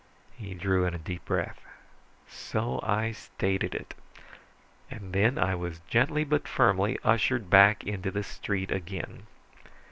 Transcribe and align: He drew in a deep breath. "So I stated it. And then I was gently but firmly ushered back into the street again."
He 0.33 0.55
drew 0.55 0.83
in 0.85 0.95
a 0.95 0.97
deep 0.97 1.25
breath. 1.25 1.61
"So 2.27 2.79
I 2.81 3.11
stated 3.11 3.75
it. 3.75 3.93
And 4.89 5.13
then 5.13 5.37
I 5.37 5.53
was 5.53 5.79
gently 5.81 6.23
but 6.23 6.47
firmly 6.47 6.97
ushered 7.03 7.51
back 7.51 7.83
into 7.83 8.09
the 8.09 8.23
street 8.23 8.71
again." 8.71 9.27